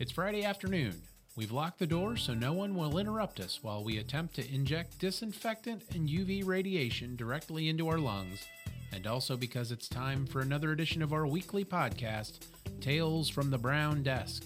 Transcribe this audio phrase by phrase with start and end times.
[0.00, 1.00] It's Friday afternoon.
[1.36, 4.98] We've locked the door so no one will interrupt us while we attempt to inject
[4.98, 8.44] disinfectant and UV radiation directly into our lungs,
[8.92, 12.40] and also because it's time for another edition of our weekly podcast,
[12.80, 14.44] Tales from the Brown Desk.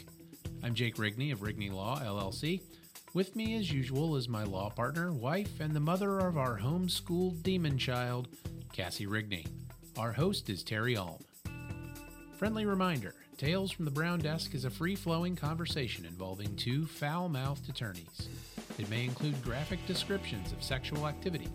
[0.63, 2.61] I'm Jake Rigney of Rigney Law, LLC.
[3.15, 7.43] With me, as usual, is my law partner, wife, and the mother of our homeschooled
[7.43, 8.29] demon child,
[8.75, 9.47] Cassie Rigney.
[9.97, 11.25] Our host is Terry Alm.
[12.37, 17.29] Friendly reminder Tales from the Brown Desk is a free flowing conversation involving two foul
[17.29, 18.29] mouthed attorneys.
[18.81, 21.47] It may include graphic descriptions of sexual activity,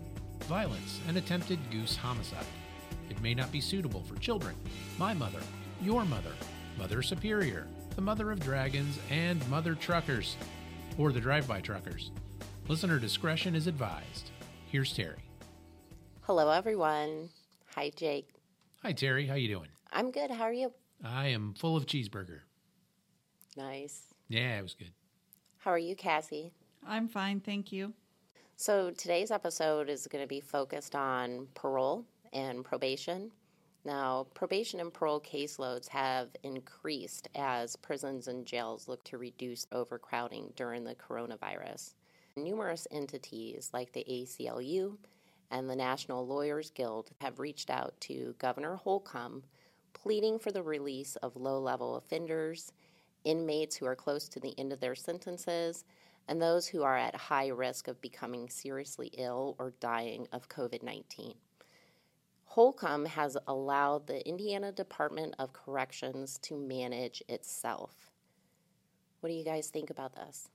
[0.44, 2.46] violence, and attempted goose homicide.
[3.10, 4.54] It may not be suitable for children,
[4.98, 5.40] my mother,
[5.82, 6.32] your mother,
[6.78, 10.38] Mother Superior, the Mother of Dragons, and Mother Truckers,
[10.96, 12.12] or the Drive By Truckers.
[12.66, 14.30] Listener discretion is advised.
[14.72, 15.20] Here's Terry.
[16.22, 17.28] Hello, everyone.
[17.74, 18.30] Hi, Jake.
[18.82, 19.26] Hi, Terry.
[19.26, 19.68] How you doing?
[19.92, 20.30] I'm good.
[20.30, 20.72] How are you?
[21.02, 22.40] I am full of cheeseburger.
[23.56, 24.14] Nice.
[24.28, 24.92] Yeah, it was good.
[25.58, 26.52] How are you, Cassie?
[26.86, 27.92] I'm fine, thank you.
[28.56, 33.30] So, today's episode is going to be focused on parole and probation.
[33.84, 40.52] Now, probation and parole caseloads have increased as prisons and jails look to reduce overcrowding
[40.56, 41.94] during the coronavirus.
[42.36, 44.96] Numerous entities like the ACLU
[45.50, 49.42] and the National Lawyers Guild have reached out to Governor Holcomb
[49.94, 52.72] pleading for the release of low level offenders,
[53.24, 55.84] inmates who are close to the end of their sentences,
[56.28, 60.82] and those who are at high risk of becoming seriously ill or dying of COVID
[60.82, 61.34] 19.
[62.44, 68.10] Holcomb has allowed the Indiana Department of Corrections to manage itself.
[69.20, 70.48] What do you guys think about this?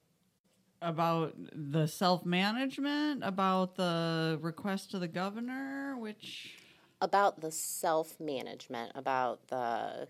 [0.81, 6.58] About the self management, about the request to the governor, which
[7.02, 10.08] About the self management, about the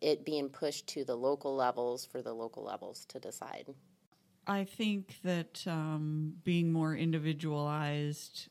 [0.00, 3.68] it being pushed to the local levels for the local levels to decide.
[4.46, 8.48] I think that um, being more individualized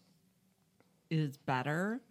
[1.10, 2.02] is better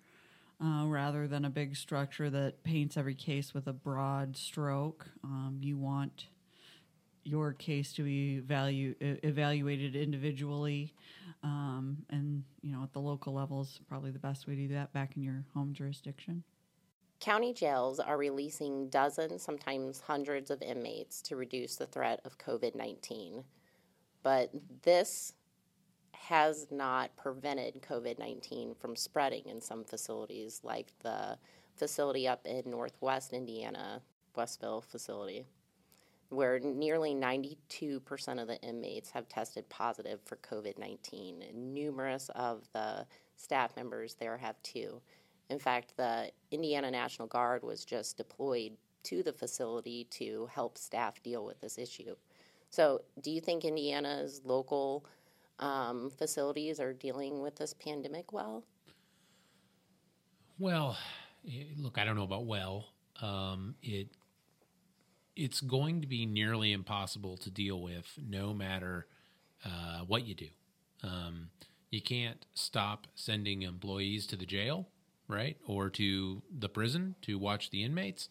[0.62, 5.06] uh, rather than a big structure that paints every case with a broad stroke.
[5.24, 6.26] Um, you want
[7.24, 10.94] your case to be value, evaluated individually,
[11.42, 14.74] um, and you know at the local level is probably the best way to do
[14.74, 16.42] that back in your home jurisdiction.
[17.20, 22.74] County jails are releasing dozens, sometimes hundreds of inmates to reduce the threat of COVID
[22.74, 23.44] 19.
[24.22, 24.50] But
[24.82, 25.34] this
[26.12, 31.38] has not prevented COVID 19 from spreading in some facilities, like the
[31.76, 34.00] facility up in Northwest Indiana,
[34.34, 35.46] Westville facility,
[36.30, 37.58] where nearly 92%
[38.40, 41.44] of the inmates have tested positive for COVID 19.
[41.52, 43.04] Numerous of the
[43.36, 45.00] staff members there have too.
[45.50, 51.22] In fact, the Indiana National Guard was just deployed to the facility to help staff
[51.22, 52.14] deal with this issue.
[52.70, 55.04] So, do you think Indiana's local
[55.58, 58.64] um, facilities are dealing with this pandemic well?
[60.60, 60.96] Well,
[61.48, 62.86] eh, look, I don't know about well.
[63.20, 64.08] Um, it
[65.40, 69.06] it's going to be nearly impossible to deal with, no matter
[69.64, 70.48] uh, what you do.
[71.02, 71.48] Um,
[71.90, 74.88] you can't stop sending employees to the jail,
[75.28, 78.28] right, or to the prison to watch the inmates.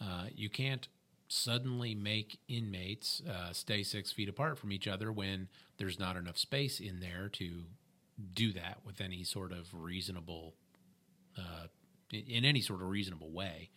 [0.00, 0.88] Uh, you can't
[1.28, 5.48] suddenly make inmates uh, stay six feet apart from each other when
[5.78, 7.62] there's not enough space in there to
[8.34, 10.54] do that with any sort of reasonable
[11.38, 11.68] uh,
[12.12, 13.70] in- any sort of reasonable way.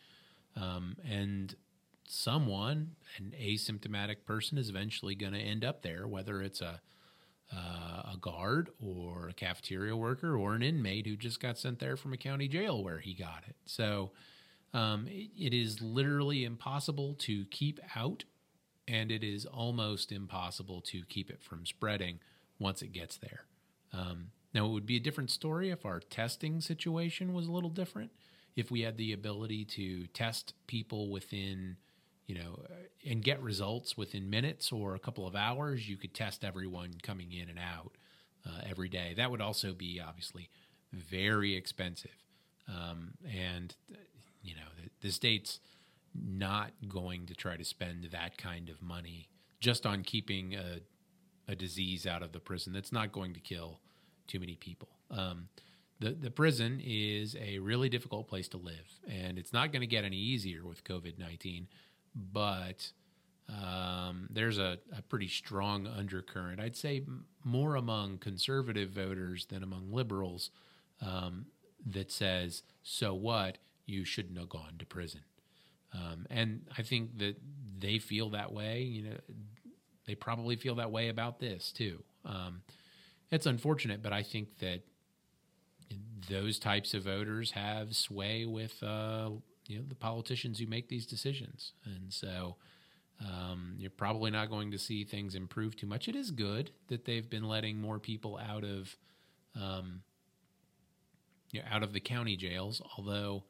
[0.55, 1.55] Um, and
[2.07, 6.81] someone, an asymptomatic person, is eventually going to end up there, whether it's a
[7.51, 11.95] uh, a guard or a cafeteria worker or an inmate who just got sent there
[11.95, 13.55] from a county jail where he got it.
[13.65, 14.11] So
[14.73, 18.23] um, it, it is literally impossible to keep out,
[18.87, 22.19] and it is almost impossible to keep it from spreading
[22.59, 23.45] once it gets there.
[23.91, 27.69] Um, now, it would be a different story if our testing situation was a little
[27.69, 28.11] different.
[28.55, 31.77] If we had the ability to test people within,
[32.27, 36.13] you know, uh, and get results within minutes or a couple of hours, you could
[36.13, 37.91] test everyone coming in and out
[38.45, 39.13] uh, every day.
[39.15, 40.49] That would also be obviously
[40.91, 42.11] very expensive.
[42.67, 43.97] Um, and, uh,
[44.41, 45.59] you know, the, the state's
[46.15, 49.27] not going to try to spend that kind of money
[49.59, 50.79] just on keeping a,
[51.51, 53.79] a disease out of the prison that's not going to kill
[54.27, 54.89] too many people.
[55.11, 55.49] Um,
[55.99, 59.87] the the prison is a really difficult place to live, and it's not going to
[59.87, 61.67] get any easier with COVID nineteen.
[62.15, 62.91] But
[63.49, 66.59] um, there's a, a pretty strong undercurrent.
[66.59, 67.03] I'd say
[67.43, 70.51] more among conservative voters than among liberals
[71.01, 71.47] um,
[71.85, 73.57] that says, "So what?
[73.85, 75.21] You shouldn't have gone to prison."
[75.93, 77.35] Um, and I think that
[77.77, 78.81] they feel that way.
[78.81, 79.17] You know,
[80.05, 82.03] they probably feel that way about this too.
[82.25, 82.61] Um,
[83.31, 84.83] it's unfortunate, but I think that
[86.29, 89.29] those types of voters have sway with uh,
[89.67, 92.57] you know the politicians who make these decisions, and so
[93.21, 96.07] um, you're probably not going to see things improve too much.
[96.07, 98.95] It is good that they've been letting more people out of
[99.55, 100.01] um,
[101.51, 103.43] you know, out of the county jails, although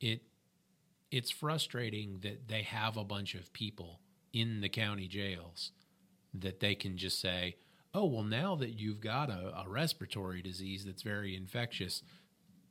[0.00, 0.22] it
[1.10, 4.00] it's frustrating that they have a bunch of people
[4.32, 5.70] in the county jails
[6.34, 7.54] that they can just say,
[7.94, 12.02] oh, well, now that you've got a, a, respiratory disease that's very infectious,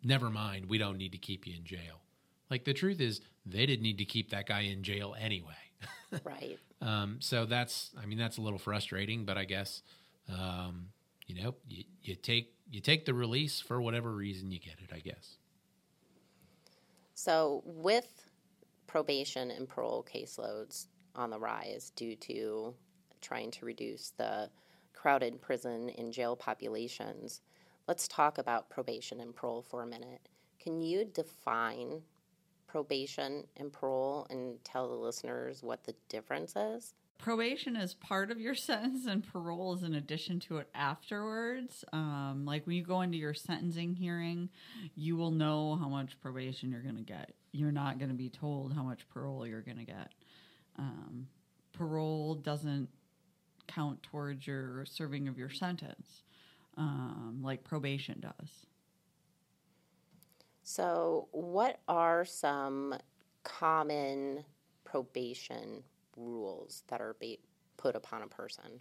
[0.03, 2.01] never mind, we don't need to keep you in jail.
[2.49, 5.53] Like the truth is, they didn't need to keep that guy in jail anyway.
[6.23, 6.59] right.
[6.81, 9.81] Um, so that's, I mean, that's a little frustrating, but I guess,
[10.29, 10.89] um,
[11.27, 14.93] you know, you, you take you take the release for whatever reason you get it.
[14.93, 15.37] I guess.
[17.13, 18.29] So with
[18.87, 22.73] probation and parole caseloads on the rise due to
[23.21, 24.49] trying to reduce the
[24.93, 27.41] crowded prison and jail populations,
[27.87, 30.29] let's talk about probation and parole for a minute.
[30.59, 32.01] Can you define
[32.67, 36.93] probation and parole and tell the listeners what the difference is?
[37.23, 42.43] probation is part of your sentence and parole is in addition to it afterwards um,
[42.45, 44.49] like when you go into your sentencing hearing
[44.95, 48.29] you will know how much probation you're going to get you're not going to be
[48.29, 50.11] told how much parole you're going to get
[50.77, 51.27] um,
[51.71, 52.89] parole doesn't
[53.67, 56.23] count towards your serving of your sentence
[56.77, 58.65] um, like probation does
[60.63, 62.95] so what are some
[63.43, 64.45] common
[64.85, 65.83] probation
[66.15, 67.39] rules that are be-
[67.77, 68.79] put upon a person?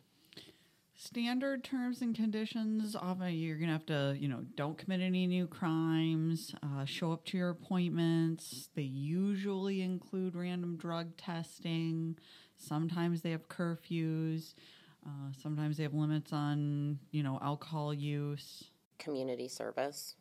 [0.95, 2.95] Standard terms and conditions.
[2.95, 6.55] Often you're gonna have to, you know, don't commit any new crimes.
[6.63, 8.69] Uh, show up to your appointments.
[8.77, 12.17] They usually include random drug testing.
[12.57, 14.55] Sometimes they have curfews.
[15.05, 18.65] Uh, sometimes they have limits on, you know, alcohol use.
[18.99, 20.15] Community service.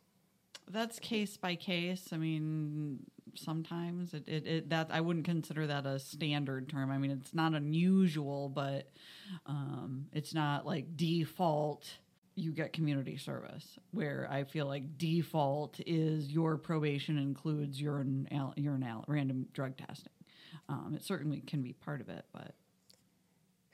[0.70, 2.08] That's case by case.
[2.12, 3.00] I mean,
[3.34, 4.14] sometimes.
[4.14, 6.90] It, it, it, that I wouldn't consider that a standard term.
[6.90, 8.90] I mean, it's not unusual, but
[9.46, 11.88] um, it's not like default.
[12.34, 18.26] You get community service, where I feel like default is your probation includes urine,
[18.56, 20.12] urine random drug testing.
[20.68, 22.54] Um, it certainly can be part of it, but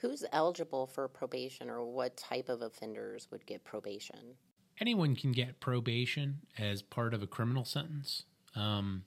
[0.01, 4.37] who's eligible for probation, or what type of offenders would get probation?
[4.81, 8.25] Anyone can get probation as part of a criminal sentence.
[8.55, 9.05] Um,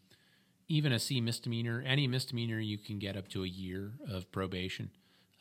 [0.67, 4.91] even a C misdemeanor, any misdemeanor, you can get up to a year of probation.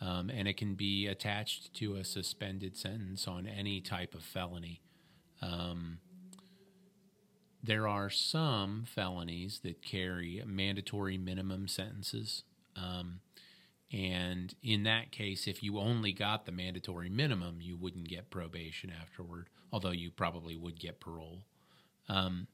[0.00, 4.80] Um, and it can be attached to a suspended sentence on any type of felony.
[5.42, 5.98] Um,
[7.62, 12.44] there are some felonies that carry mandatory minimum sentences.
[12.74, 13.20] Um,
[13.92, 18.92] and in that case, if you only got the mandatory minimum, you wouldn't get probation
[19.00, 21.42] afterward, although you probably would get parole.
[22.08, 22.46] Um,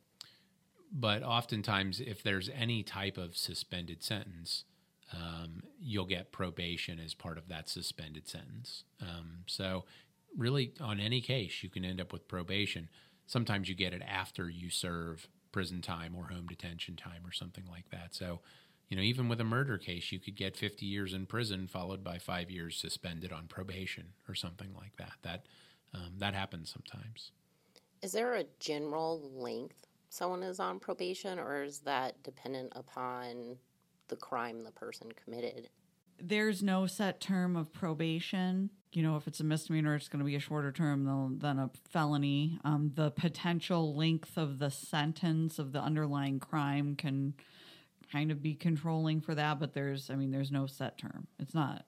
[0.91, 4.65] but oftentimes, if there's any type of suspended sentence,
[5.13, 8.85] um, you'll get probation as part of that suspended sentence.
[9.01, 9.85] Um, so,
[10.37, 12.89] really, on any case, you can end up with probation.
[13.27, 17.65] Sometimes you get it after you serve prison time or home detention time or something
[17.71, 18.15] like that.
[18.15, 18.41] So,
[18.89, 22.05] you know, even with a murder case, you could get 50 years in prison followed
[22.05, 25.15] by five years suspended on probation or something like that.
[25.23, 25.47] That
[25.95, 27.33] um, that happens sometimes.
[28.03, 33.57] Is there a general length someone is on probation, or is that dependent upon
[34.09, 35.69] the crime the person committed?
[36.19, 38.71] There's no set term of probation.
[38.93, 41.59] You know, if it's a misdemeanor, it's going to be a shorter term than, than
[41.59, 42.59] a felony.
[42.65, 47.35] Um, the potential length of the sentence of the underlying crime can
[48.11, 51.27] kind of be controlling for that, but there's, I mean, there's no set term.
[51.39, 51.85] It's not,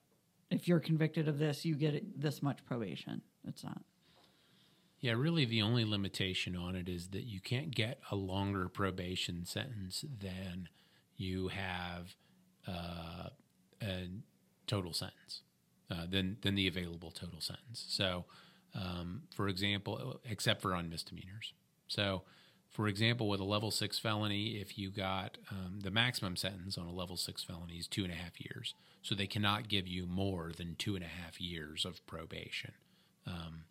[0.49, 3.21] if you're convicted of this, you get this much probation.
[3.47, 3.81] It's not.
[4.99, 9.45] Yeah, really, the only limitation on it is that you can't get a longer probation
[9.45, 10.67] sentence than
[11.15, 12.15] you have
[12.67, 13.29] uh,
[13.81, 14.09] a
[14.67, 15.41] total sentence,
[15.89, 17.85] uh, than than the available total sentence.
[17.87, 18.25] So,
[18.75, 21.53] um, for example, except for on misdemeanors.
[21.87, 22.23] So,
[22.69, 26.85] for example, with a level six felony, if you got um, the maximum sentence on
[26.85, 30.05] a level six felony is two and a half years, so they cannot give you
[30.05, 32.73] more than two and a half years of probation.
[33.25, 33.63] Um,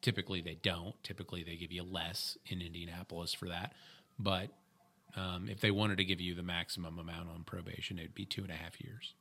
[0.00, 0.94] Typically, they don't.
[1.02, 3.72] Typically, they give you less in Indianapolis for that.
[4.18, 4.50] But
[5.16, 8.42] um, if they wanted to give you the maximum amount on probation, it'd be two
[8.42, 9.14] and a half years.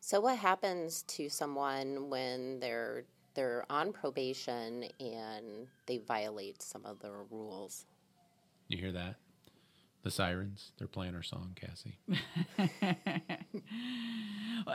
[0.00, 7.00] So, what happens to someone when they're they're on probation and they violate some of
[7.00, 7.86] the rules?
[8.68, 9.16] You hear that?
[10.02, 11.98] The sirens, they're playing our song, Cassie.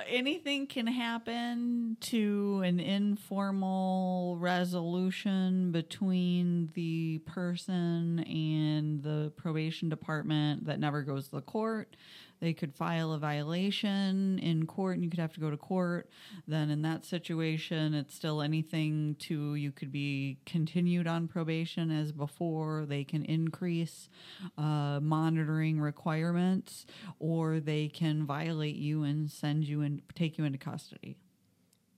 [0.08, 10.80] Anything can happen to an informal resolution between the person and the probation department that
[10.80, 11.96] never goes to the court.
[12.40, 16.10] They could file a violation in court and you could have to go to court.
[16.48, 22.14] Then, in that situation, it's still anything to you could be continued on probation as
[22.14, 22.86] before.
[22.88, 24.10] They can increase
[24.58, 26.86] uh, monitoring requirements
[27.20, 31.18] or they can violate you and send you and take you into custody.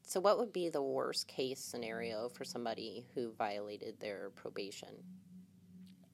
[0.02, 4.90] So, what would be the worst case scenario for somebody who violated their probation?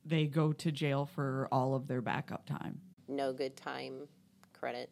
[0.05, 2.79] They go to jail for all of their backup time.
[3.07, 4.07] No good time
[4.60, 4.90] credit.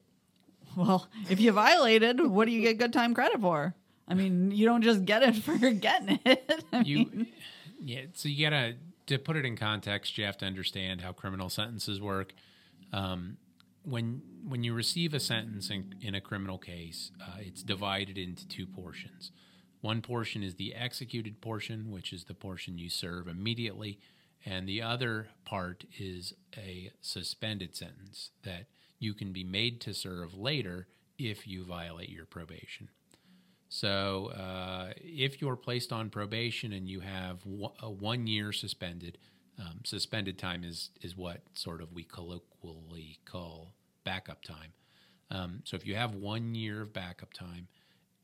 [0.75, 3.75] Well, if you violated, what do you get good time credit for?
[4.07, 6.63] I mean, you don't just get it for getting it.
[6.73, 7.27] I You, mean,
[7.79, 8.01] yeah.
[8.13, 8.75] So you gotta
[9.07, 10.17] to put it in context.
[10.17, 12.33] You have to understand how criminal sentences work.
[12.91, 13.37] Um,
[13.83, 18.47] when when you receive a sentence in, in a criminal case, uh, it's divided into
[18.47, 19.31] two portions.
[19.81, 23.99] One portion is the executed portion, which is the portion you serve immediately,
[24.45, 28.65] and the other part is a suspended sentence that
[28.99, 30.87] you can be made to serve later
[31.17, 32.89] if you violate your probation.
[33.69, 39.17] So, uh, if you're placed on probation and you have w- a one year suspended,
[39.59, 43.73] um, suspended time is is what sort of we colloquially call
[44.03, 44.73] backup time.
[45.31, 47.67] Um, so, if you have one year of backup time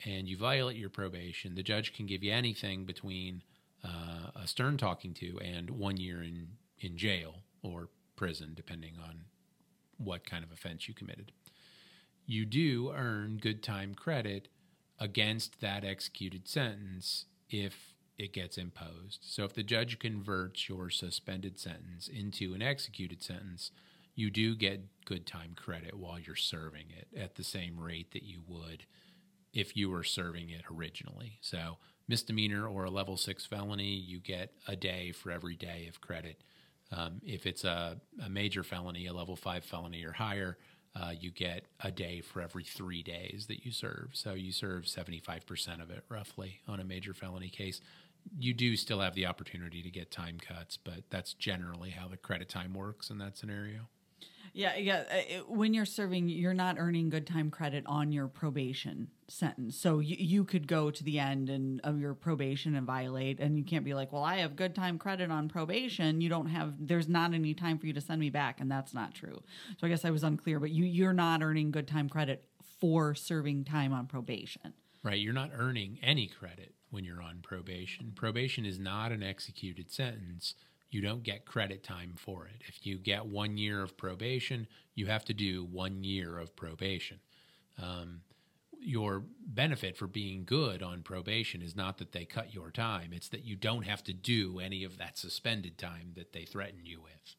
[0.05, 3.41] and you violate your probation, the judge can give you anything between
[3.83, 6.49] uh, a stern talking to and one year in
[6.79, 9.25] in jail or prison, depending on
[10.03, 11.31] what kind of offense you committed.
[12.25, 14.47] You do earn good time credit
[14.99, 19.19] against that executed sentence if it gets imposed.
[19.23, 23.71] So if the judge converts your suspended sentence into an executed sentence,
[24.15, 28.23] you do get good time credit while you're serving it at the same rate that
[28.23, 28.85] you would
[29.53, 31.39] if you were serving it originally.
[31.41, 31.77] So
[32.07, 36.41] misdemeanor or a level six felony, you get a day for every day of credit.
[36.91, 40.57] Um, if it's a, a major felony, a level five felony or higher,
[40.95, 44.09] uh, you get a day for every three days that you serve.
[44.13, 47.79] So you serve 75% of it roughly on a major felony case.
[48.37, 52.17] You do still have the opportunity to get time cuts, but that's generally how the
[52.17, 53.87] credit time works in that scenario.
[54.53, 55.03] Yeah, yeah.
[55.11, 59.77] uh, it- When you're serving, you're not earning good time credit on your probation sentence.
[59.77, 63.57] So you, you could go to the end and of your probation and violate, and
[63.57, 66.73] you can't be like, "Well, I have good time credit on probation." You don't have.
[66.79, 69.41] There's not any time for you to send me back, and that's not true.
[69.79, 72.43] So I guess I was unclear, but you you're not earning good time credit
[72.79, 74.73] for serving time on probation.
[75.03, 75.19] Right.
[75.19, 78.11] You're not earning any credit when you're on probation.
[78.15, 80.53] Probation is not an executed sentence.
[80.91, 82.61] You don't get credit time for it.
[82.67, 87.19] If you get one year of probation, you have to do one year of probation.
[87.81, 88.21] Um,
[88.77, 93.29] your benefit for being good on probation is not that they cut your time, it's
[93.29, 96.99] that you don't have to do any of that suspended time that they threaten you
[97.01, 97.35] with.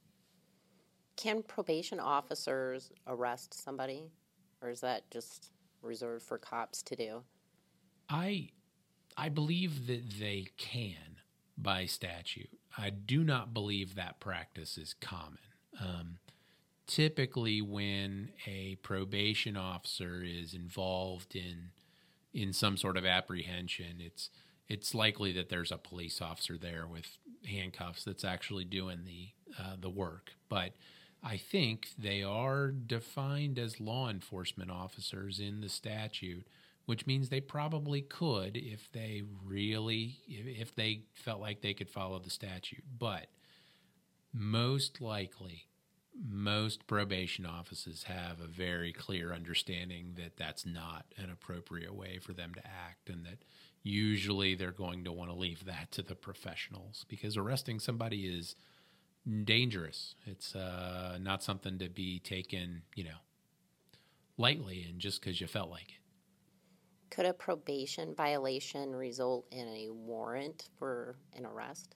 [1.16, 4.04] Can probation officers arrest somebody,
[4.62, 5.50] or is that just
[5.82, 7.22] reserved for cops to do?
[8.08, 8.48] I
[9.16, 11.18] I believe that they can
[11.62, 12.50] by statute.
[12.76, 15.38] I do not believe that practice is common.
[15.80, 16.18] Um,
[16.86, 21.70] typically, when a probation officer is involved in
[22.34, 24.30] in some sort of apprehension, it's
[24.68, 29.28] it's likely that there's a police officer there with handcuffs that's actually doing the
[29.58, 30.32] uh, the work.
[30.48, 30.72] But
[31.22, 36.46] I think they are defined as law enforcement officers in the statute,
[36.86, 42.18] which means they probably could if they really if they felt like they could follow
[42.18, 42.84] the statute.
[42.98, 43.26] But
[44.32, 45.66] most likely
[46.20, 52.32] most probation offices have a very clear understanding that that's not an appropriate way for
[52.32, 53.38] them to act and that
[53.82, 58.54] usually they're going to want to leave that to the professionals because arresting somebody is
[59.44, 63.20] dangerous it's uh, not something to be taken you know
[64.36, 66.01] lightly and just because you felt like it
[67.12, 71.94] Could a probation violation result in a warrant for an arrest?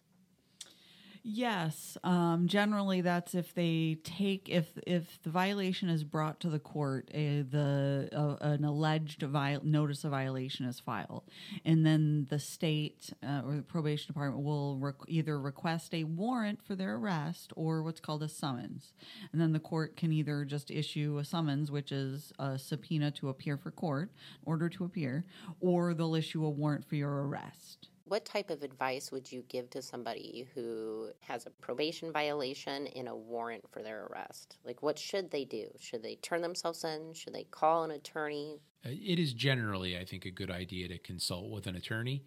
[1.29, 6.61] Yes, um, generally that's if they take if if the violation is brought to the
[6.61, 11.25] court, uh, the uh, an alleged viol- notice of violation is filed,
[11.65, 16.63] and then the state uh, or the probation department will requ either request a warrant
[16.63, 18.93] for their arrest or what's called a summons,
[19.33, 23.31] and then the court can either just issue a summons, which is a subpoena to
[23.31, 24.13] appear for court,
[24.45, 25.25] order to appear,
[25.59, 27.89] or they'll issue a warrant for your arrest.
[28.09, 33.09] What type of advice would you give to somebody who has a probation violation in
[33.09, 34.59] a warrant for their arrest?
[34.65, 35.67] Like, what should they do?
[35.81, 37.15] Should they turn themselves in?
[37.15, 38.61] Should they call an attorney?
[38.85, 42.23] Uh, it is generally, I think, a good idea to consult with an attorney,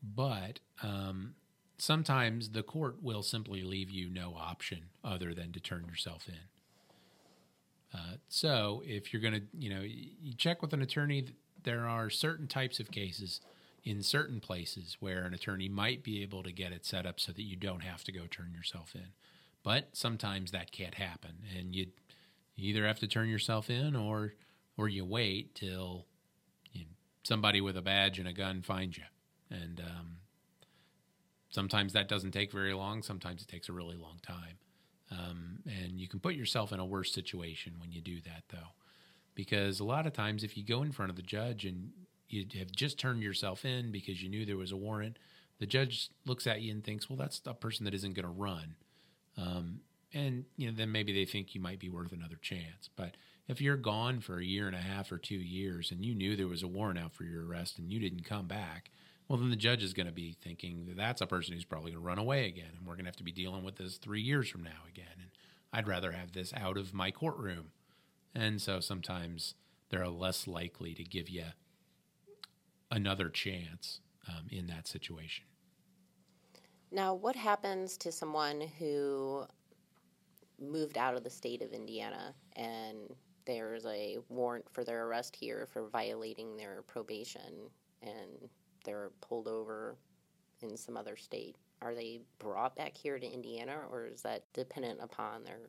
[0.00, 1.34] but um,
[1.78, 7.98] sometimes the court will simply leave you no option other than to turn yourself in.
[7.98, 11.26] Uh, so if you're going to, you know, you check with an attorney,
[11.64, 13.40] there are certain types of cases
[13.84, 17.32] in certain places where an attorney might be able to get it set up so
[17.32, 19.08] that you don't have to go turn yourself in.
[19.62, 21.86] But sometimes that can't happen, and you,
[22.56, 24.34] either have to turn yourself in or
[24.76, 26.06] or you wait till
[26.72, 26.90] you know,
[27.22, 29.04] somebody with a badge and a gun finds you.
[29.50, 30.16] And um,
[31.50, 33.02] sometimes that doesn't take very long.
[33.02, 34.58] Sometimes it takes a really long time.
[35.10, 38.72] Um, and you can put yourself in a worse situation when you do that, though,
[39.34, 41.90] because a lot of times if you go in front of the judge and
[42.34, 45.18] you have just turned yourself in because you knew there was a warrant.
[45.60, 48.32] The judge looks at you and thinks, well, that's a person that isn't going to
[48.32, 48.74] run.
[49.36, 49.80] Um,
[50.12, 52.88] and you know, then maybe they think you might be worth another chance.
[52.96, 53.16] But
[53.48, 56.36] if you're gone for a year and a half or two years and you knew
[56.36, 58.90] there was a warrant out for your arrest and you didn't come back,
[59.28, 61.92] well, then the judge is going to be thinking that that's a person who's probably
[61.92, 63.96] going to run away again, and we're going to have to be dealing with this
[63.96, 65.06] three years from now again.
[65.18, 65.30] And
[65.72, 67.70] I'd rather have this out of my courtroom.
[68.34, 69.54] And so sometimes
[69.88, 71.44] they're less likely to give you
[72.94, 75.44] another chance um, in that situation.
[76.90, 79.44] Now, what happens to someone who
[80.60, 82.98] moved out of the state of Indiana and
[83.46, 87.68] there's a warrant for their arrest here for violating their probation
[88.00, 88.48] and
[88.84, 89.96] they're pulled over
[90.62, 91.56] in some other state?
[91.82, 95.68] Are they brought back here to Indiana or is that dependent upon their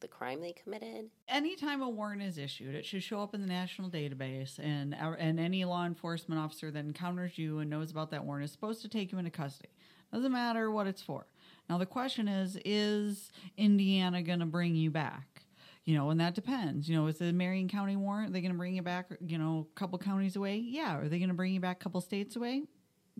[0.00, 1.10] the crime they committed.
[1.28, 5.38] Anytime a warrant is issued, it should show up in the national database, and and
[5.40, 8.88] any law enforcement officer that encounters you and knows about that warrant is supposed to
[8.88, 9.70] take you into custody.
[10.12, 11.26] Doesn't matter what it's for.
[11.68, 15.42] Now the question is: Is Indiana going to bring you back?
[15.84, 16.88] You know, and that depends.
[16.88, 18.30] You know, is the Marion County warrant?
[18.30, 19.10] Are they going to bring you back?
[19.24, 20.56] You know, a couple counties away?
[20.58, 20.98] Yeah.
[20.98, 22.64] Are they going to bring you back a couple states away?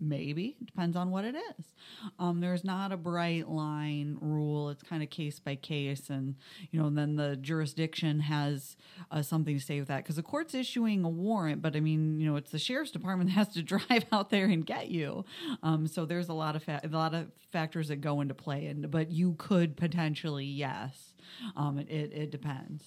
[0.01, 1.73] Maybe depends on what it is.
[2.17, 4.69] Um, there's not a bright line rule.
[4.69, 6.35] It's kind of case by case, and
[6.71, 8.77] you know, then the jurisdiction has
[9.11, 12.19] uh, something to say with that because the court's issuing a warrant, but I mean,
[12.19, 15.25] you know, it's the sheriff's department that has to drive out there and get you.
[15.63, 18.67] Um, so there's a lot of fa- a lot of factors that go into play,
[18.67, 21.13] and but you could potentially yes.
[21.55, 22.83] Um, it, it, it depends.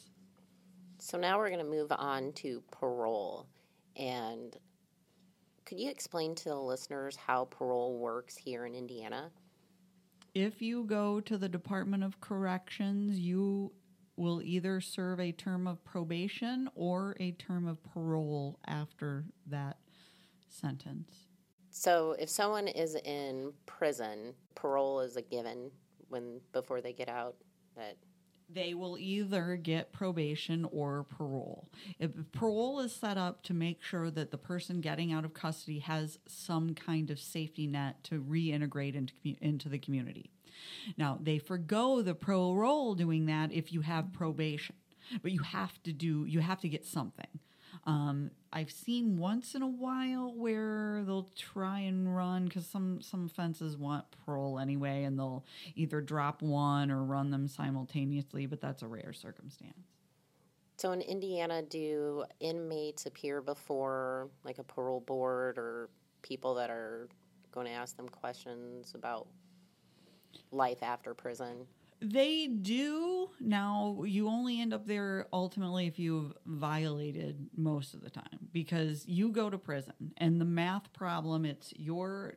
[0.99, 3.47] So now we're going to move on to parole,
[3.97, 4.57] and
[5.73, 9.31] could you explain to the listeners how parole works here in Indiana?
[10.35, 13.73] If you go to the Department of Corrections, you
[14.17, 19.79] will either serve a term of probation or a term of parole after that
[20.47, 21.29] sentence.
[21.71, 25.71] So, if someone is in prison, parole is a given
[26.11, 27.37] when before they get out.
[27.79, 27.97] That
[28.55, 31.69] they will either get probation or parole.
[31.99, 35.81] If parole is set up to make sure that the person getting out of custody
[35.81, 40.31] has some kind of safety net to reintegrate into, into the community.
[40.97, 44.77] Now, they forego the parole doing that if you have probation,
[45.23, 47.27] but you have to do, you have to get something.
[47.85, 53.29] Um, I've seen once in a while where they'll try and run because some some
[53.29, 58.83] fences want parole anyway, and they'll either drop one or run them simultaneously, but that's
[58.83, 59.89] a rare circumstance.
[60.77, 65.89] So in Indiana, do inmates appear before like a parole board or
[66.23, 67.09] people that are
[67.53, 69.27] going to ask them questions about
[70.51, 71.67] life after prison?
[72.03, 73.31] They do.
[73.39, 79.07] Now, you only end up there ultimately if you've violated most of the time because
[79.07, 82.35] you go to prison and the math problem it's your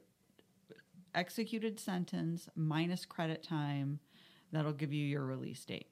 [1.16, 4.00] executed sentence minus credit time
[4.52, 5.88] that'll give you your release date.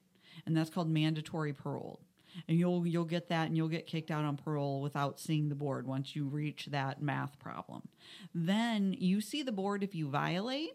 [0.46, 2.00] And that's called mandatory parole.
[2.48, 5.54] And you'll you'll get that and you'll get kicked out on parole without seeing the
[5.54, 7.82] board once you reach that math problem.
[8.34, 10.72] Then you see the board if you violate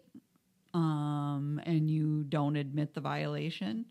[0.74, 3.86] um, and you don't admit the violation.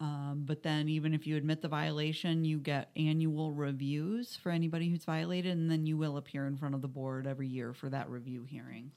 [0.00, 4.90] Um, but then, even if you admit the violation, you get annual reviews for anybody
[4.90, 7.88] who's violated, and then you will appear in front of the board every year for
[7.90, 8.90] that review hearing.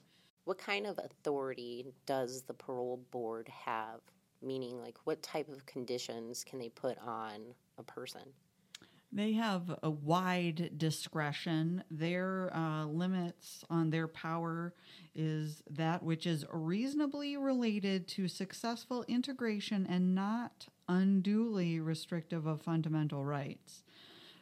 [0.44, 4.00] What kind of authority does the parole board have?
[4.42, 8.22] Meaning, like, what type of conditions can they put on a person?
[9.12, 11.82] They have a wide discretion.
[11.90, 14.72] Their uh, limits on their power
[15.14, 23.24] is that which is reasonably related to successful integration and not unduly restrictive of fundamental
[23.24, 23.82] rights.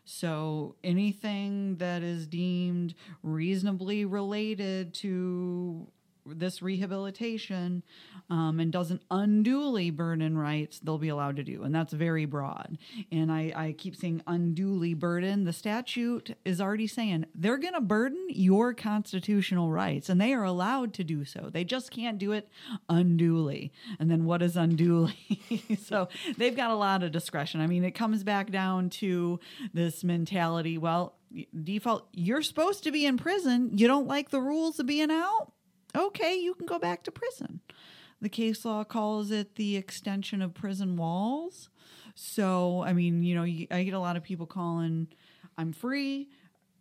[0.05, 5.87] So anything that is deemed reasonably related to
[6.35, 7.83] this rehabilitation
[8.31, 11.63] um, and doesn't unduly burden rights, they'll be allowed to do.
[11.63, 12.79] And that's very broad.
[13.11, 15.45] And I, I keep saying unduly burden.
[15.45, 20.45] The statute is already saying they're going to burden your constitutional rights, and they are
[20.45, 21.51] allowed to do so.
[21.53, 22.49] They just can't do it
[22.89, 23.73] unduly.
[23.99, 25.43] And then what is unduly?
[25.83, 27.61] so they've got a lot of discretion.
[27.61, 29.41] I mean, it comes back down to
[29.73, 31.15] this mentality well,
[31.63, 33.71] default, you're supposed to be in prison.
[33.75, 35.53] You don't like the rules of being out?
[35.97, 37.61] Okay, you can go back to prison.
[38.21, 41.71] The case law calls it the extension of prison walls.
[42.15, 45.09] So, I mean, you know, I get a lot of people calling,
[45.57, 46.29] I'm free.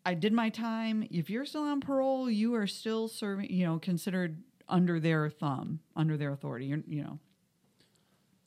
[0.06, 1.08] I did my time.
[1.12, 5.80] If you're still on parole, you are still serving, you know, considered under their thumb,
[5.96, 6.66] under their authority.
[6.68, 7.20] You're, you know.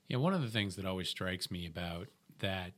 [0.09, 2.09] Yeah, one of the things that always strikes me about
[2.41, 2.73] that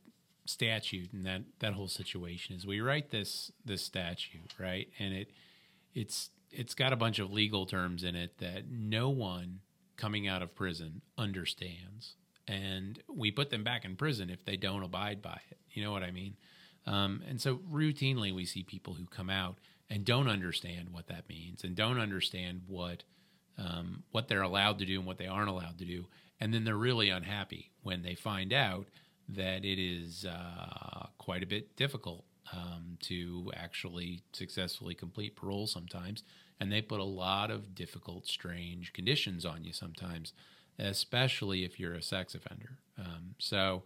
[0.45, 5.29] statute and that that whole situation is we write this this statute right and it
[5.93, 9.59] it's it's got a bunch of legal terms in it that no one
[9.97, 12.15] coming out of prison understands.
[12.47, 15.57] And we put them back in prison if they don't abide by it.
[15.71, 16.35] You know what i mean?
[16.85, 19.57] Um, and so routinely we see people who come out
[19.89, 23.03] and don't understand what that means and don't understand what
[23.57, 26.07] um, what they're allowed to do and what they aren't allowed to do.
[26.39, 28.87] And then they're really unhappy when they find out
[29.29, 36.23] that it is uh, quite a bit difficult um, to actually successfully complete parole sometimes.
[36.63, 40.31] And they put a lot of difficult, strange conditions on you sometimes,
[40.79, 42.77] especially if you're a sex offender.
[42.97, 43.83] Um, so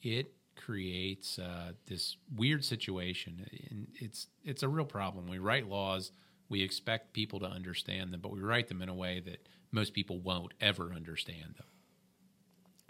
[0.00, 3.44] it creates uh, this weird situation.
[3.68, 5.26] And it's, it's a real problem.
[5.26, 6.12] We write laws,
[6.48, 9.92] we expect people to understand them, but we write them in a way that most
[9.92, 11.66] people won't ever understand them.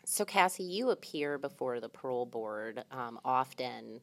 [0.05, 4.01] So, Cassie, you appear before the parole board um, often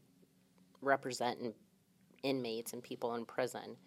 [0.82, 1.54] representing
[2.24, 3.78] inmates and people in prison.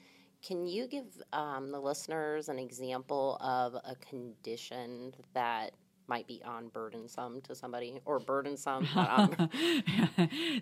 [0.43, 5.73] Can you give um, the listeners an example of a condition that
[6.11, 8.87] might be unburdensome to somebody or burdensome.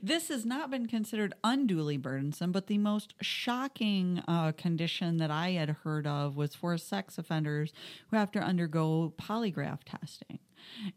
[0.02, 5.52] This has not been considered unduly burdensome, but the most shocking uh, condition that I
[5.52, 7.72] had heard of was for sex offenders
[8.10, 10.38] who have to undergo polygraph testing.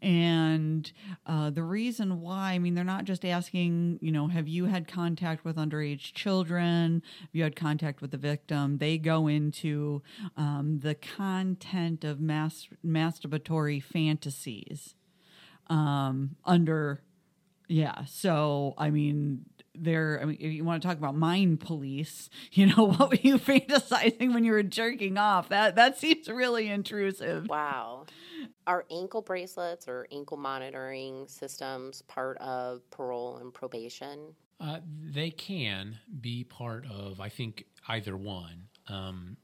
[0.00, 0.90] And
[1.26, 4.88] uh, the reason why, I mean, they're not just asking, you know, have you had
[4.88, 7.02] contact with underage children?
[7.20, 8.78] Have you had contact with the victim?
[8.78, 10.02] They go into
[10.36, 14.94] um, the content of mas- masturbatory fantasies
[15.68, 17.02] um, under,
[17.68, 18.04] yeah.
[18.04, 22.66] So, I mean, there i mean if you want to talk about mind police you
[22.66, 27.48] know what were you fantasizing when you were jerking off that that seems really intrusive
[27.48, 28.04] wow
[28.66, 34.34] are ankle bracelets or ankle monitoring systems part of parole and probation?
[34.60, 34.78] Uh,
[35.12, 38.68] they can be part of, I think, either one.
[38.88, 39.36] Um,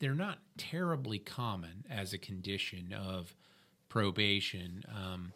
[0.00, 3.34] they're not terribly common as a condition of
[3.88, 5.32] probation, um,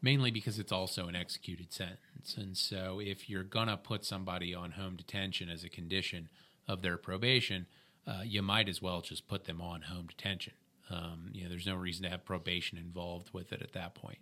[0.00, 2.36] mainly because it's also an executed sentence.
[2.36, 6.28] And so, if you're going to put somebody on home detention as a condition
[6.68, 7.66] of their probation,
[8.06, 10.52] uh, you might as well just put them on home detention.
[10.90, 14.18] Um, you know, there's no reason to have probation involved with it at that point.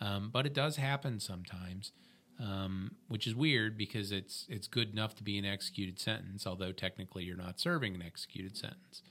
[0.00, 1.92] Um, but it does happen sometimes,
[2.38, 6.72] um, which is weird because it's it's good enough to be an executed sentence, although
[6.72, 9.02] technically you're not serving an executed sentence.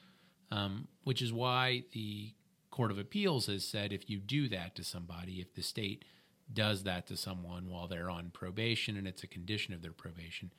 [0.51, 2.33] Um, which is why the
[2.71, 6.05] Court of Appeals has said if you do that to somebody, if the state
[6.51, 10.51] does that to someone while they're on probation and it's a condition of their probation,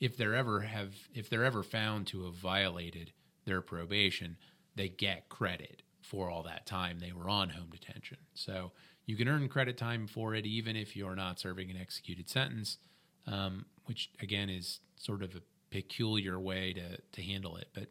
[0.00, 3.12] if they're ever have if they're ever found to have violated
[3.44, 4.36] their probation,
[4.76, 8.18] they get credit for all that time they were on home detention.
[8.34, 8.72] So
[9.06, 12.78] you can earn credit time for it even if you're not serving an executed sentence,
[13.26, 17.68] um, which again is sort of a peculiar way to, to handle it.
[17.72, 17.88] But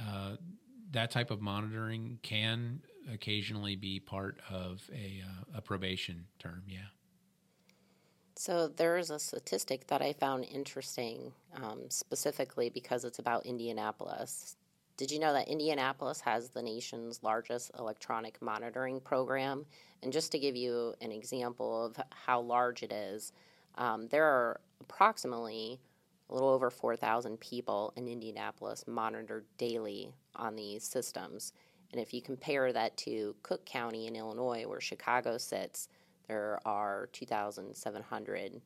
[0.00, 0.36] uh,
[0.92, 2.80] that type of monitoring can
[3.12, 6.78] occasionally be part of a, uh, a probation term, yeah.
[8.36, 14.56] So there is a statistic that I found interesting, um, specifically because it's about Indianapolis.
[14.98, 19.64] Did you know that Indianapolis has the nation's largest electronic monitoring program?
[20.02, 23.32] And just to give you an example of how large it is,
[23.76, 25.80] um, there are approximately
[26.28, 31.52] a little over 4,000 people in Indianapolis monitored daily on these systems.
[31.92, 35.88] And if you compare that to Cook County in Illinois, where Chicago sits,
[36.26, 38.60] there are 2,700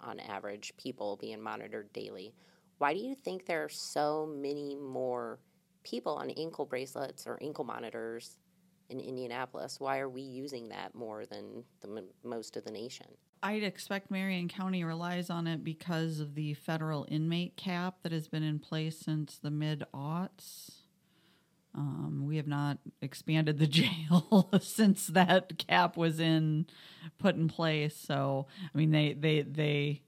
[0.00, 2.32] on average people being monitored daily.
[2.78, 5.40] Why do you think there are so many more
[5.84, 8.38] people on ankle bracelets or ankle monitors
[8.90, 9.78] in Indianapolis.
[9.78, 13.06] Why are we using that more than the m- most of the nation?
[13.42, 18.26] I'd expect Marion County relies on it because of the federal inmate cap that has
[18.26, 20.70] been in place since the mid aughts.
[21.74, 26.66] Um, we have not expanded the jail since that cap was in
[27.18, 27.96] put in place.
[27.96, 30.02] So I mean, they they they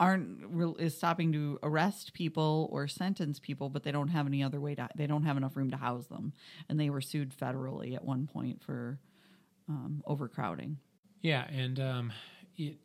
[0.00, 4.42] aren't re- is stopping to arrest people or sentence people, but they don't have any
[4.42, 4.88] other way to.
[4.94, 6.32] They don't have enough room to house them,
[6.68, 8.98] and they were sued federally at one point for
[9.68, 10.78] um, overcrowding.
[11.20, 12.12] Yeah, and um,
[12.56, 12.76] it,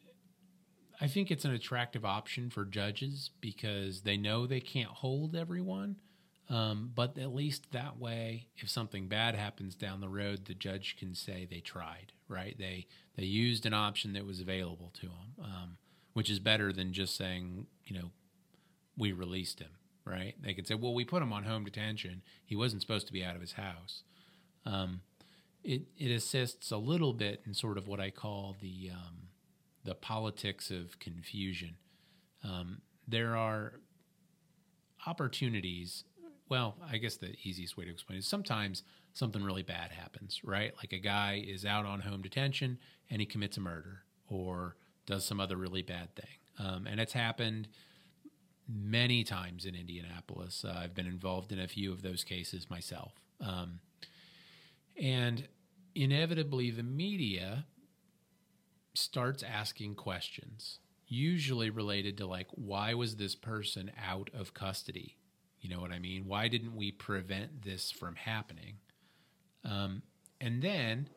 [0.99, 5.97] I think it's an attractive option for judges because they know they can't hold everyone.
[6.49, 10.97] Um, but at least that way, if something bad happens down the road, the judge
[10.99, 12.55] can say they tried, right?
[12.57, 15.77] They they used an option that was available to them, um,
[16.13, 18.11] which is better than just saying, you know,
[18.97, 19.71] we released him,
[20.05, 20.35] right?
[20.41, 22.21] They could say, well, we put him on home detention.
[22.45, 24.03] He wasn't supposed to be out of his house.
[24.65, 25.01] Um,
[25.63, 29.29] it it assists a little bit in sort of what I call the um,
[29.83, 31.75] the politics of confusion.
[32.43, 33.79] Um, there are
[35.05, 36.03] opportunities.
[36.49, 40.73] Well, I guess the easiest way to explain is sometimes something really bad happens, right?
[40.77, 45.25] Like a guy is out on home detention and he commits a murder or does
[45.25, 46.37] some other really bad thing.
[46.59, 47.67] Um, and it's happened
[48.67, 50.65] many times in Indianapolis.
[50.67, 53.13] Uh, I've been involved in a few of those cases myself.
[53.41, 53.79] Um,
[54.95, 55.47] and
[55.95, 57.65] inevitably, the media
[58.93, 65.17] starts asking questions, usually related to, like, why was this person out of custody?
[65.59, 66.25] You know what I mean?
[66.27, 68.75] Why didn't we prevent this from happening?
[69.65, 70.03] Um,
[70.39, 71.09] and then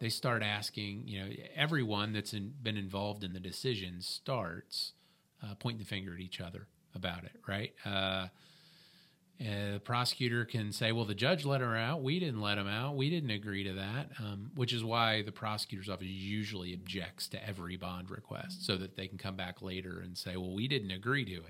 [0.00, 4.92] they start asking, you know, everyone that's in, been involved in the decision starts
[5.42, 7.72] uh, pointing the finger at each other about it, right?
[7.84, 8.26] Uh,
[9.40, 12.02] uh, the prosecutor can say, well, the judge let her out.
[12.02, 12.96] We didn't let him out.
[12.96, 17.46] We didn't agree to that, um, which is why the prosecutor's office usually objects to
[17.46, 20.90] every bond request so that they can come back later and say, well, we didn't
[20.90, 21.40] agree to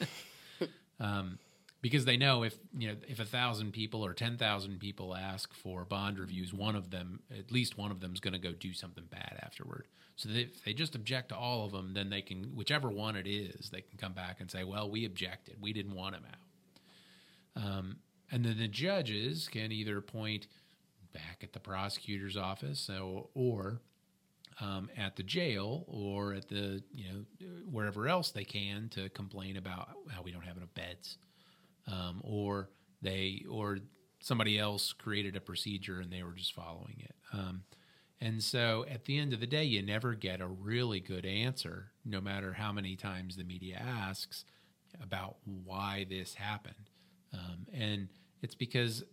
[0.00, 0.08] it.
[1.00, 1.38] um,
[1.82, 5.54] because they know if you know if a thousand people or ten thousand people ask
[5.54, 8.52] for bond reviews, one of them, at least one of them, is going to go
[8.52, 9.86] do something bad afterward.
[10.16, 13.26] So if they just object to all of them, then they can, whichever one it
[13.26, 15.56] is, they can come back and say, "Well, we objected.
[15.60, 17.96] We didn't want him out." Um,
[18.30, 20.46] and then the judges can either point
[21.12, 23.80] back at the prosecutor's office or, or
[24.60, 29.56] um, at the jail or at the you know wherever else they can to complain
[29.56, 31.16] about how we don't have enough beds
[31.90, 32.70] um, or
[33.02, 33.78] they or
[34.20, 37.14] somebody else created a procedure and they were just following it.
[37.32, 37.62] Um,
[38.20, 41.92] and so at the end of the day, you never get a really good answer,
[42.04, 44.44] no matter how many times the media asks
[45.02, 46.90] about why this happened.
[47.32, 48.08] Um, and
[48.42, 49.04] it's because,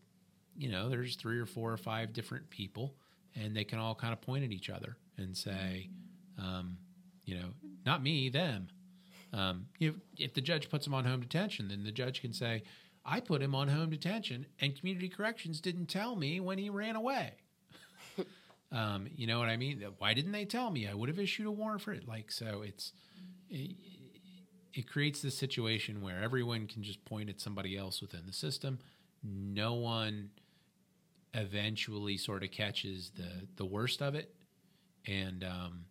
[0.58, 2.96] you know, there's three or four or five different people
[3.36, 5.90] and they can all kind of point at each other and say,
[6.38, 6.78] um,
[7.24, 7.50] you know,
[7.86, 8.68] not me, them.
[9.34, 12.64] Um, if, if the judge puts him on home detention, then the judge can say,
[13.06, 16.96] I put him on home detention and community corrections didn't tell me when he ran
[16.96, 17.34] away.
[18.72, 19.84] um, you know what I mean?
[19.98, 20.88] Why didn't they tell me?
[20.88, 22.08] I would have issued a warrant for it.
[22.08, 22.92] Like, so it's,
[23.50, 23.76] it,
[24.74, 28.80] it creates this situation where everyone can just point at somebody else within the system.
[29.24, 30.30] No one
[31.34, 34.34] eventually sort of catches the, the worst of it.
[35.06, 35.86] And, um,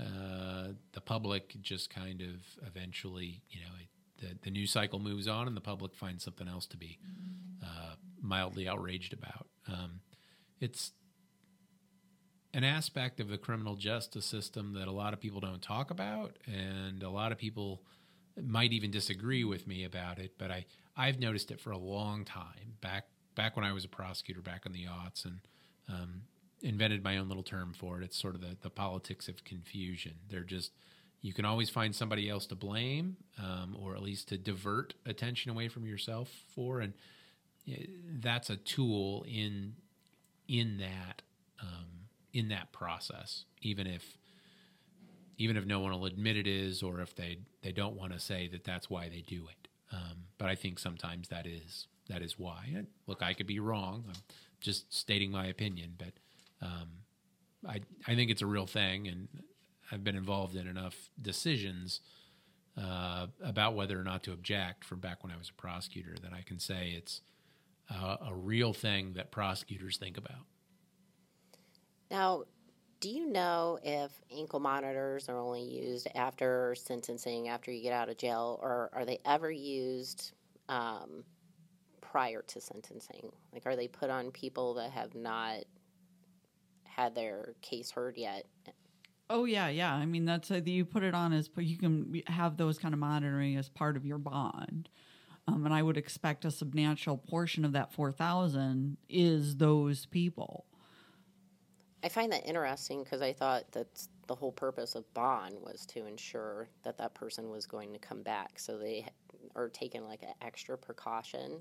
[0.00, 3.66] uh, the public just kind of eventually, you know,
[4.18, 6.98] the, the news cycle moves on and the public finds something else to be
[7.62, 9.46] uh, mildly outraged about.
[9.68, 10.00] Um,
[10.60, 10.92] it's
[12.52, 16.36] an aspect of the criminal justice system that a lot of people don't talk about,
[16.46, 17.82] and a lot of people
[18.42, 20.32] might even disagree with me about it.
[20.38, 20.64] But I
[20.96, 24.66] I've noticed it for a long time back back when I was a prosecutor back
[24.66, 25.40] in the aughts, and
[25.88, 26.22] um,
[26.62, 28.04] invented my own little term for it.
[28.04, 30.14] It's sort of the, the politics of confusion.
[30.28, 30.72] They're just,
[31.22, 35.50] you can always find somebody else to blame um, or at least to divert attention
[35.50, 36.80] away from yourself for.
[36.80, 36.94] And
[37.68, 37.86] eh,
[38.20, 39.74] that's a tool in,
[40.48, 41.22] in that,
[41.62, 44.16] um, in that process, even if,
[45.38, 48.20] even if no one will admit it is, or if they, they don't want to
[48.20, 49.68] say that that's why they do it.
[49.92, 52.68] Um, but I think sometimes that is, that is why.
[52.74, 54.04] And look, I could be wrong.
[54.08, 54.20] I'm
[54.60, 56.12] just stating my opinion, but
[56.62, 56.88] um,
[57.66, 59.28] I I think it's a real thing, and
[59.90, 62.00] I've been involved in enough decisions
[62.80, 66.32] uh, about whether or not to object from back when I was a prosecutor that
[66.32, 67.22] I can say it's
[67.90, 70.46] a real thing that prosecutors think about.
[72.08, 72.44] Now,
[73.00, 78.08] do you know if ankle monitors are only used after sentencing, after you get out
[78.08, 80.32] of jail, or are they ever used
[80.68, 81.24] um,
[82.00, 83.32] prior to sentencing?
[83.52, 85.64] Like, are they put on people that have not
[87.00, 88.46] had their case heard yet.
[89.28, 89.94] Oh yeah, yeah.
[89.94, 92.92] I mean, that's a, you put it on as but you can have those kind
[92.92, 94.88] of monitoring as part of your bond.
[95.48, 100.66] Um, and I would expect a substantial portion of that 4,000 is those people.
[102.04, 103.86] I find that interesting because I thought that
[104.26, 108.22] the whole purpose of bond was to ensure that that person was going to come
[108.22, 108.58] back.
[108.58, 109.06] So they
[109.56, 111.60] are taking like an extra precaution.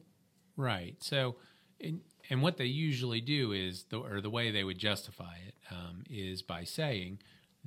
[0.55, 0.95] Right.
[0.99, 1.37] So,
[1.81, 5.55] and, and what they usually do is, the, or the way they would justify it
[5.71, 7.19] um, is by saying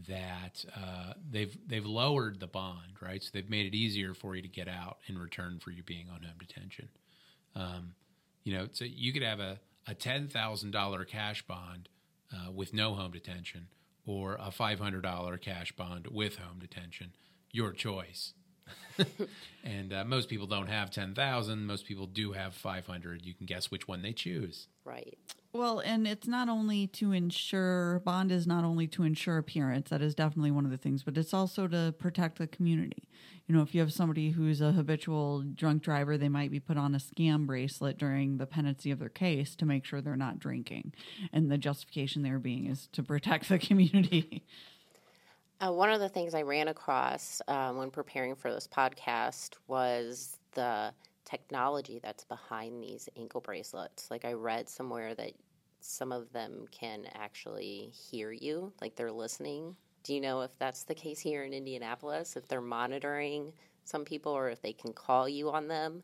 [0.08, 3.22] that uh, they've they've lowered the bond, right?
[3.22, 6.06] So they've made it easier for you to get out in return for you being
[6.08, 6.88] on home detention.
[7.54, 7.94] Um,
[8.44, 11.88] you know, so you could have a, a ten thousand dollar cash bond
[12.32, 13.68] uh, with no home detention,
[14.06, 17.12] or a five hundred dollar cash bond with home detention.
[17.50, 18.32] Your choice.
[19.64, 21.66] and uh, most people don't have 10,000.
[21.66, 23.24] Most people do have 500.
[23.24, 24.68] You can guess which one they choose.
[24.84, 25.18] Right.
[25.54, 29.90] Well, and it's not only to ensure bond is not only to ensure appearance.
[29.90, 33.08] That is definitely one of the things, but it's also to protect the community.
[33.46, 36.78] You know, if you have somebody who's a habitual drunk driver, they might be put
[36.78, 40.38] on a Scram bracelet during the pendency of their case to make sure they're not
[40.38, 40.94] drinking.
[41.34, 44.44] And the justification they're being is to protect the community.
[45.62, 50.38] Uh, one of the things I ran across um, when preparing for this podcast was
[50.54, 50.92] the
[51.24, 54.10] technology that's behind these ankle bracelets.
[54.10, 55.32] Like I read somewhere that
[55.80, 59.76] some of them can actually hear you, like they're listening.
[60.02, 62.36] Do you know if that's the case here in Indianapolis?
[62.36, 63.52] If they're monitoring
[63.84, 66.02] some people or if they can call you on them?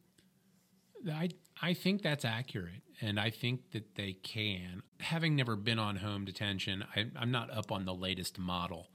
[1.13, 4.83] I I think that's accurate, and I think that they can.
[5.01, 8.89] Having never been on home detention, I, I'm not up on the latest model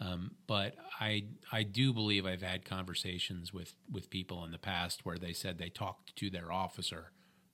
[0.00, 5.04] um, but I I do believe I've had conversations with with people in the past
[5.04, 7.12] where they said they talked to their officer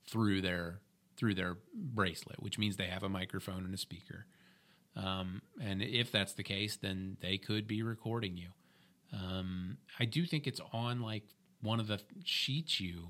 [0.09, 0.79] through their
[1.17, 4.27] through their bracelet, which means they have a microphone and a speaker.
[4.95, 8.49] Um, and if that's the case, then they could be recording you.
[9.13, 11.23] Um, I do think it's on like
[11.61, 13.09] one of the sheets you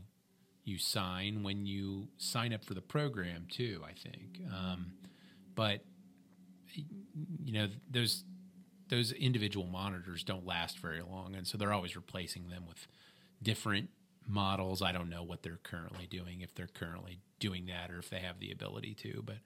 [0.64, 3.82] you sign when you sign up for the program too.
[3.86, 4.94] I think, um,
[5.56, 5.82] but
[7.44, 8.24] you know, there's
[8.90, 12.88] those individual monitors don't last very long, and so they're always replacing them with
[13.42, 13.90] different
[14.28, 14.82] models.
[14.82, 18.20] I don't know what they're currently doing, if they're currently doing that, or if they
[18.20, 19.38] have the ability to, but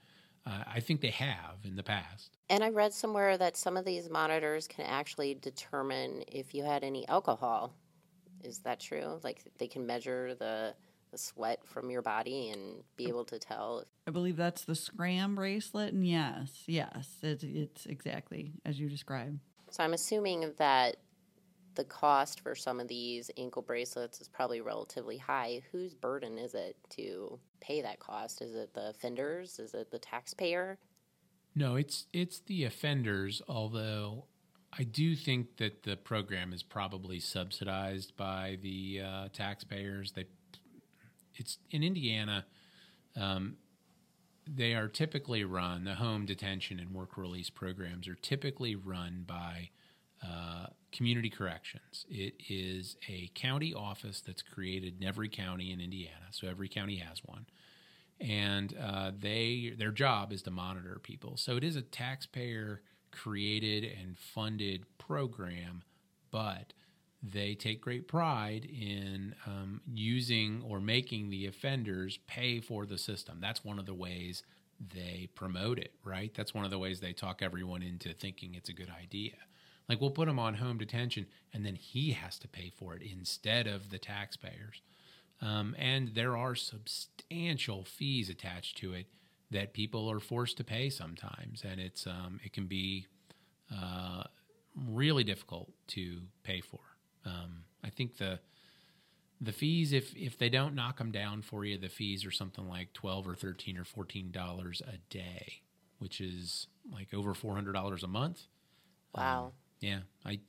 [0.45, 2.37] uh, I think they have in the past.
[2.49, 6.83] And I read somewhere that some of these monitors can actually determine if you had
[6.83, 7.73] any alcohol.
[8.43, 9.19] Is that true?
[9.23, 10.73] Like they can measure the
[11.11, 13.83] the sweat from your body and be able to tell.
[14.07, 19.39] I believe that's the Scram bracelet, and yes, yes, it, it's exactly as you described.
[19.69, 20.97] So I'm assuming that
[21.75, 25.61] the cost for some of these ankle bracelets is probably relatively high.
[25.71, 28.41] Whose burden is it to pay that cost?
[28.41, 29.59] Is it the offenders?
[29.59, 30.77] Is it the taxpayer?
[31.55, 33.41] No, it's it's the offenders.
[33.47, 34.25] Although
[34.77, 40.13] I do think that the program is probably subsidized by the uh, taxpayers.
[40.13, 40.25] They
[41.35, 42.45] it's in Indiana.
[43.15, 43.57] Um,
[44.47, 45.83] they are typically run.
[45.83, 49.69] The home detention and work release programs are typically run by
[50.25, 52.05] uh, community corrections.
[52.09, 56.97] It is a county office that's created in every county in Indiana, so every county
[56.97, 57.45] has one,
[58.19, 61.37] and uh, they their job is to monitor people.
[61.37, 65.83] So it is a taxpayer created and funded program,
[66.29, 66.73] but
[67.23, 73.37] they take great pride in um, using or making the offenders pay for the system.
[73.39, 74.43] That's one of the ways
[74.93, 76.33] they promote it, right?
[76.33, 79.33] That's one of the ways they talk everyone into thinking it's a good idea.
[79.87, 83.03] Like we'll put him on home detention and then he has to pay for it
[83.03, 84.81] instead of the taxpayers.
[85.41, 89.07] Um, and there are substantial fees attached to it
[89.49, 93.07] that people are forced to pay sometimes, and it's um, it can be
[93.75, 94.23] uh,
[94.75, 96.79] really difficult to pay for.
[97.25, 98.39] Um, I think the
[99.39, 102.67] the fees, if if they don't knock them down for you, the fees are something
[102.67, 105.61] like twelve or thirteen or fourteen dollars a day,
[105.99, 108.43] which is like over four hundred dollars a month.
[109.15, 109.45] Wow.
[109.45, 110.39] Um, yeah, I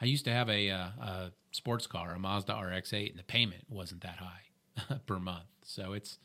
[0.00, 3.64] I used to have a, uh, a sports car, a Mazda RX-8, and the payment
[3.68, 5.48] wasn't that high per month.
[5.64, 6.18] So it's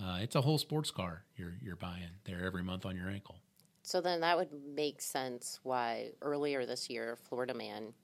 [0.00, 3.36] uh, it's a whole sports car you're you're buying there every month on your ankle.
[3.84, 7.94] So then that would make sense why earlier this year, Florida man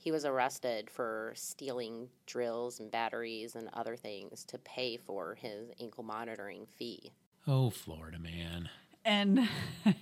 [0.00, 5.70] he was arrested for stealing drills and batteries and other things to pay for his
[5.78, 7.12] ankle monitoring fee.
[7.46, 8.70] Oh, Florida man.
[9.04, 9.46] And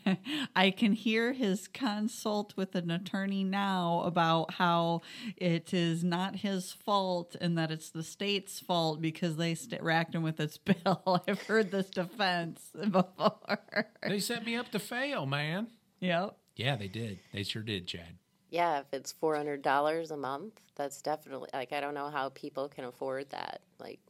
[0.57, 5.03] I can hear his consult with an attorney now about how
[5.37, 10.15] it is not his fault and that it's the state's fault because they st- racked
[10.15, 11.25] him with this bill.
[11.27, 13.59] I've heard this defense before.
[14.07, 15.69] They set me up to fail, man.
[15.99, 16.37] Yep.
[16.55, 17.19] Yeah, they did.
[17.33, 18.19] They sure did, Chad
[18.51, 22.31] yeah, if it's four hundred dollars a month, that's definitely like I don't know how
[22.31, 23.61] people can afford that.
[23.79, 24.01] Like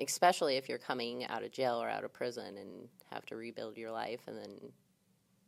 [0.00, 3.76] especially if you're coming out of jail or out of prison and have to rebuild
[3.76, 4.56] your life and then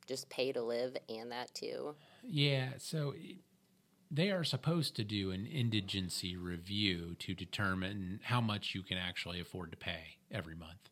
[0.06, 1.94] just pay to live and that too.
[2.22, 3.14] Yeah, so
[4.10, 9.40] they are supposed to do an indigency review to determine how much you can actually
[9.40, 10.90] afford to pay every month.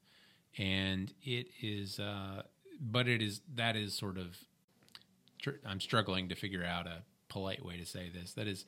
[0.57, 2.43] And it is, uh,
[2.81, 4.39] but it is, that is sort of,
[5.67, 8.33] I'm struggling to figure out a polite way to say this.
[8.33, 8.65] That is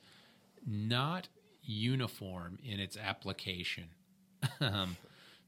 [0.65, 1.27] not
[1.63, 3.89] uniform in its application.
[4.61, 4.97] um,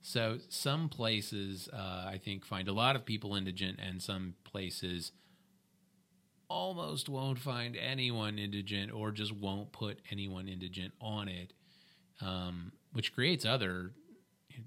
[0.02, 5.12] so some places, uh, I think, find a lot of people indigent, and some places
[6.50, 11.54] almost won't find anyone indigent or just won't put anyone indigent on it,
[12.22, 13.92] um, which creates other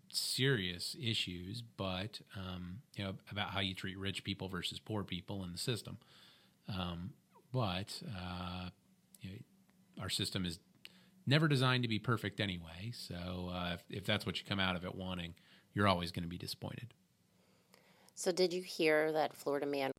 [0.09, 1.63] serious issues.
[1.63, 5.59] But um, you know about how you treat rich people versus poor people in the
[5.59, 5.99] system.
[6.69, 7.11] Um,
[7.53, 8.69] but uh,
[9.21, 10.59] you know, our system is
[11.27, 12.93] never designed to be perfect anyway.
[12.93, 15.35] So uh, if, if that's what you come out of it wanting,
[15.75, 16.95] you're always going to be disappointed.
[18.15, 19.91] So did you hear that Florida man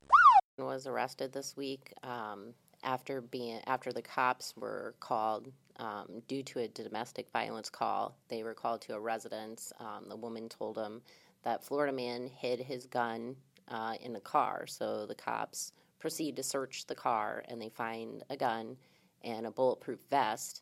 [0.58, 6.60] was arrested this week um, after being after the cops were called um, due to
[6.60, 8.18] a domestic violence call?
[8.30, 9.72] They were called to a residence.
[9.80, 11.02] Um, the woman told them
[11.44, 13.36] that Florida man hid his gun
[13.68, 14.66] uh, in the car.
[14.66, 18.78] So the cops proceed to search the car and they find a gun
[19.24, 20.62] and a bulletproof vest.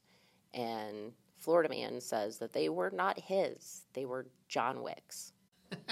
[0.54, 5.34] And Florida man says that they were not his, they were John Wick's.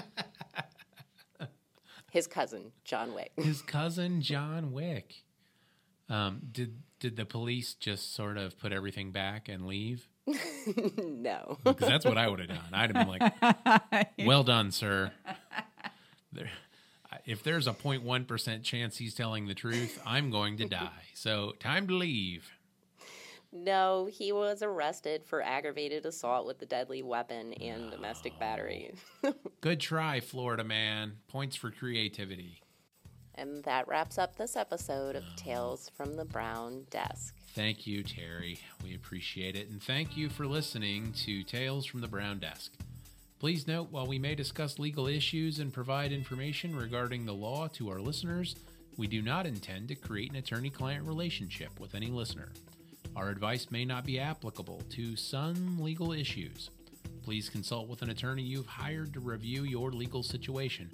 [2.13, 3.31] His cousin, John Wick.
[3.37, 5.23] His cousin, John Wick.
[6.09, 10.07] Um, did did the police just sort of put everything back and leave?
[10.97, 12.69] no, because that's what I would have done.
[12.71, 15.11] I'd have been like, "Well done, sir."
[16.31, 16.51] There,
[17.25, 20.89] if there's a 0.1 percent chance he's telling the truth, I'm going to die.
[21.15, 22.51] So time to leave.
[23.53, 28.95] No, he was arrested for aggravated assault with a deadly weapon and domestic battery.
[29.61, 31.13] Good try, Florida man.
[31.29, 32.63] Points for creativity.
[33.35, 37.35] And that wraps up this episode of Tales from the Brown Desk.
[37.53, 38.59] Thank you, Terry.
[38.83, 39.69] We appreciate it.
[39.69, 42.71] And thank you for listening to Tales from the Brown Desk.
[43.43, 47.89] Please note, while we may discuss legal issues and provide information regarding the law to
[47.89, 48.55] our listeners,
[48.95, 52.53] we do not intend to create an attorney client relationship with any listener.
[53.17, 56.69] Our advice may not be applicable to some legal issues.
[57.21, 60.89] Please consult with an attorney you've hired to review your legal situation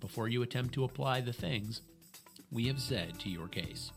[0.00, 1.82] before you attempt to apply the things
[2.50, 3.92] we have said to your case.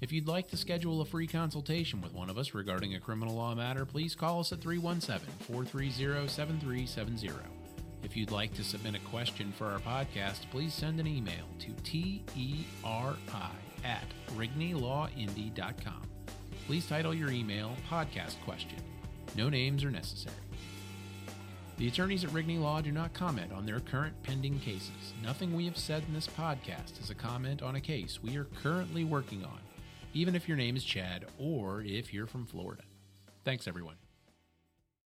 [0.00, 3.34] If you'd like to schedule a free consultation with one of us regarding a criminal
[3.34, 7.30] law matter, please call us at 317 430 7370.
[8.02, 11.70] If you'd like to submit a question for our podcast, please send an email to
[11.82, 12.64] teri
[13.84, 14.04] at
[14.36, 16.06] rigneylawindy.com
[16.66, 18.78] please title your email Podcast Question.
[19.36, 20.34] No names are necessary.
[21.78, 25.14] The attorneys at Rigney Law do not comment on their current pending cases.
[25.22, 28.48] Nothing we have said in this podcast is a comment on a case we are
[28.62, 29.58] currently working on,
[30.16, 32.82] even if your name is Chad or if you're from Florida.
[33.44, 33.96] Thanks, everyone.